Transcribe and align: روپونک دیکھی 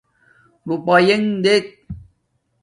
روپونک 0.67 1.23
دیکھی 1.43 1.69